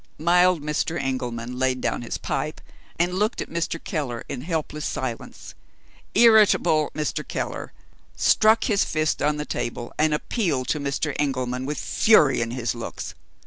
Mild 0.17 0.63
Mr. 0.63 0.99
Engelman 0.99 1.59
laid 1.59 1.79
down 1.79 2.01
his 2.01 2.17
pipe, 2.17 2.59
and 2.97 3.13
looked 3.19 3.39
at 3.39 3.51
Mr. 3.51 3.79
Keller 3.79 4.25
in 4.27 4.41
helpless 4.41 4.83
silence. 4.83 5.53
Irritable 6.15 6.89
Mr. 6.95 7.23
Keller 7.27 7.71
struck 8.15 8.63
his 8.63 8.83
fist 8.83 9.21
on 9.21 9.37
the 9.37 9.45
table, 9.45 9.93
and 9.99 10.11
appealed 10.11 10.67
to 10.69 10.79
Mr. 10.79 11.15
Engelman 11.19 11.67
with 11.67 11.77
fury 11.77 12.41
in 12.41 12.49
his 12.49 12.73
looks. 12.73 13.13